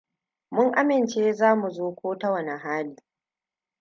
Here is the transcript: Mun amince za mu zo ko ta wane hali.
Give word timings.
Mun 0.51 0.71
amince 0.79 1.33
za 1.39 1.49
mu 1.59 1.67
zo 1.75 1.87
ko 1.97 2.07
ta 2.19 2.27
wane 2.33 2.55
hali. 2.63 2.95